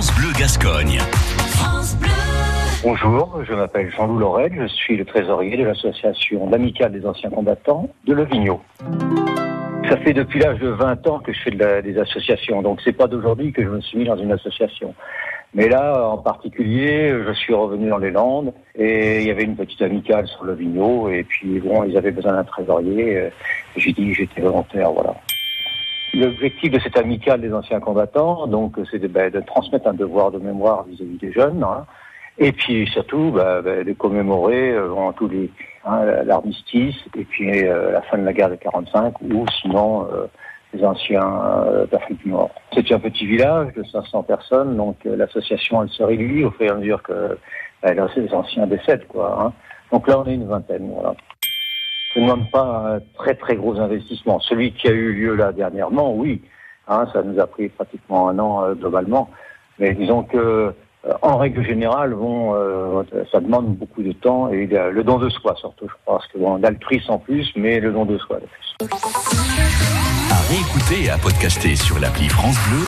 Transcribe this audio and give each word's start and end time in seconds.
France 0.00 0.14
Bleu 0.16 0.32
Gascogne. 0.38 0.98
Bonjour, 2.82 3.40
je 3.46 3.52
m'appelle 3.52 3.90
Jean-Loup 3.94 4.18
Laurel, 4.18 4.50
je 4.58 4.66
suis 4.66 4.96
le 4.96 5.04
trésorier 5.04 5.58
de 5.58 5.64
l'association 5.64 6.46
d'amicale 6.46 6.92
des 6.92 7.04
anciens 7.04 7.28
combattants 7.28 7.86
de 8.06 8.14
Levigno. 8.14 8.62
Ça 9.90 9.98
fait 9.98 10.14
depuis 10.14 10.40
l'âge 10.40 10.58
de 10.58 10.68
20 10.68 11.06
ans 11.06 11.18
que 11.18 11.34
je 11.34 11.40
fais 11.42 11.50
de 11.50 11.58
la- 11.62 11.82
des 11.82 11.98
associations, 11.98 12.62
donc 12.62 12.80
c'est 12.82 12.94
pas 12.94 13.08
d'aujourd'hui 13.08 13.52
que 13.52 13.62
je 13.62 13.68
me 13.68 13.82
suis 13.82 13.98
mis 13.98 14.06
dans 14.06 14.16
une 14.16 14.32
association. 14.32 14.94
Mais 15.52 15.68
là, 15.68 16.08
en 16.08 16.16
particulier, 16.16 17.12
je 17.26 17.32
suis 17.34 17.52
revenu 17.52 17.90
dans 17.90 17.98
les 17.98 18.10
Landes 18.12 18.54
et 18.78 19.20
il 19.20 19.26
y 19.26 19.30
avait 19.30 19.42
une 19.42 19.56
petite 19.56 19.82
amicale 19.82 20.26
sur 20.28 20.44
le 20.44 20.54
Vigno 20.54 21.10
et 21.10 21.24
puis 21.24 21.58
bon, 21.60 21.84
ils 21.84 21.98
avaient 21.98 22.12
besoin 22.12 22.32
d'un 22.32 22.44
trésorier. 22.44 23.16
euh, 23.18 23.28
J'ai 23.76 23.92
dit 23.92 24.14
j'étais 24.14 24.40
volontaire, 24.40 24.92
voilà. 24.92 25.14
L'objectif 26.14 26.70
de 26.72 26.80
cette 26.80 26.96
amicale 26.96 27.40
des 27.40 27.52
anciens 27.52 27.80
combattants, 27.80 28.46
donc, 28.46 28.76
c'est 28.90 28.98
de, 28.98 29.08
ben, 29.08 29.30
de 29.30 29.40
transmettre 29.40 29.86
un 29.86 29.94
devoir 29.94 30.30
de 30.30 30.38
mémoire 30.38 30.84
vis-à-vis 30.84 31.18
des 31.18 31.32
jeunes, 31.32 31.62
hein, 31.62 31.86
et 32.38 32.52
puis 32.52 32.86
surtout 32.88 33.30
ben, 33.32 33.62
ben, 33.62 33.84
de 33.84 33.92
commémorer 33.92 34.72
euh, 34.72 34.92
en 34.92 35.12
tous 35.12 35.28
les 35.28 35.50
hein, 35.84 36.04
l'armistice 36.24 36.96
et 37.16 37.24
puis 37.24 37.66
euh, 37.66 37.92
la 37.92 38.02
fin 38.02 38.18
de 38.18 38.24
la 38.24 38.32
guerre 38.32 38.50
de 38.50 38.56
45 38.56 39.20
ou 39.22 39.44
sinon 39.60 40.06
euh, 40.12 40.26
les 40.72 40.84
anciens 40.84 41.42
euh, 41.66 41.86
d'Afrique 41.86 42.22
du 42.24 42.30
Nord. 42.30 42.50
C'est 42.72 42.90
un 42.92 42.98
petit 42.98 43.26
village 43.26 43.72
de 43.74 43.84
500 43.84 44.22
personnes, 44.22 44.76
donc 44.76 44.96
euh, 45.06 45.16
l'association 45.16 45.82
elle 45.82 45.90
se 45.90 46.02
réduit 46.02 46.44
au 46.44 46.50
fur 46.52 46.66
et 46.66 46.70
à 46.70 46.74
mesure 46.74 47.02
que 47.02 47.36
les 47.84 48.34
anciens 48.34 48.66
décèdent, 48.66 49.06
quoi. 49.08 49.38
Hein. 49.40 49.52
Donc 49.90 50.06
là, 50.06 50.20
on 50.20 50.26
est 50.26 50.34
une 50.34 50.46
vingtaine, 50.46 50.90
voilà. 50.92 51.14
Ça 52.12 52.20
ne 52.20 52.26
demande 52.26 52.50
pas 52.50 52.94
un 52.94 53.00
très 53.14 53.34
très 53.34 53.56
gros 53.56 53.78
investissement. 53.78 54.40
Celui 54.40 54.72
qui 54.72 54.88
a 54.88 54.90
eu 54.90 55.12
lieu 55.12 55.34
là 55.36 55.52
dernièrement, 55.52 56.12
oui, 56.14 56.42
hein, 56.88 57.06
ça 57.12 57.22
nous 57.22 57.38
a 57.38 57.46
pris 57.46 57.68
pratiquement 57.68 58.28
un 58.28 58.38
an 58.38 58.64
euh, 58.64 58.74
globalement. 58.74 59.30
Mais 59.78 59.94
disons 59.94 60.24
que 60.24 60.36
euh, 60.36 61.12
en 61.22 61.38
règle 61.38 61.64
générale, 61.64 62.14
bon, 62.14 62.54
euh, 62.54 63.02
ça 63.30 63.40
demande 63.40 63.76
beaucoup 63.76 64.02
de 64.02 64.12
temps 64.12 64.48
et 64.48 64.66
le 64.66 65.02
don 65.02 65.18
de 65.18 65.28
soi 65.30 65.54
surtout, 65.56 65.86
je 65.88 65.94
parce 66.04 66.26
que 66.28 66.38
bon, 66.38 66.58
d'altruisme 66.58 67.12
en 67.12 67.18
plus, 67.18 67.50
mais 67.56 67.80
le 67.80 67.92
don 67.92 68.04
de 68.04 68.18
soi 68.18 68.38
de 68.40 68.46
plus. 68.46 68.88
À 70.30 70.40
réécouter 70.48 71.06
et 71.06 71.10
à 71.10 71.18
podcaster 71.18 71.76
sur 71.76 71.98
l'appli 71.98 72.28
France 72.28 72.56
Bleu 72.68 72.78